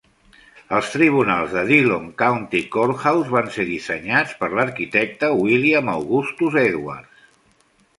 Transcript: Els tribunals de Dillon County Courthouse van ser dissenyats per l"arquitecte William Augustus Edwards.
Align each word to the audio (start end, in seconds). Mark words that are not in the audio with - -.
Els 0.77 0.87
tribunals 0.93 1.53
de 1.57 1.63
Dillon 1.67 2.07
County 2.23 2.63
Courthouse 2.77 3.37
van 3.37 3.53
ser 3.59 3.69
dissenyats 3.71 4.37
per 4.43 4.53
l"arquitecte 4.53 5.35
William 5.47 5.97
Augustus 5.99 6.63
Edwards. 6.69 7.27